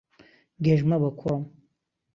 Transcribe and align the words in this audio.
گێژ 0.63 0.81
مەبە، 0.89 1.09
کوڕم. 1.19 1.43